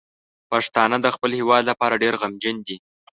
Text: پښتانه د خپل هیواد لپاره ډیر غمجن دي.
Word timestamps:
پښتانه 0.51 0.97
د 1.01 1.07
خپل 1.15 1.31
هیواد 1.39 1.63
لپاره 1.71 1.99
ډیر 2.03 2.13
غمجن 2.21 2.55
دي. 2.67 2.77